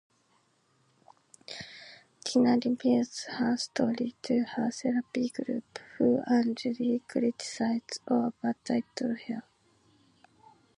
[2.25, 9.43] Tina reveals her story to her therapy group, who angrily criticize or belittle her.